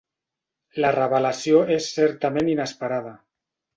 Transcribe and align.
La 0.85 0.91
revelació 0.95 1.61
és 1.75 1.91
certament 1.99 2.51
inesperada. 2.55 3.15